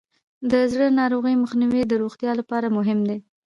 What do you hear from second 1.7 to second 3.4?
د روغتیا لپاره مهم دی.